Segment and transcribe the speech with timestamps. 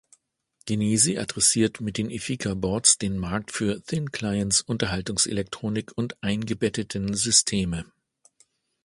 [0.65, 7.85] Genesi adressiert mit den Efika-Boards den Markt für Thin Clients, Unterhaltungselektronik und eingebetteten Systeme.